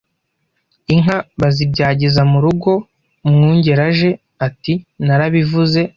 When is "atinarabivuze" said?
4.45-5.81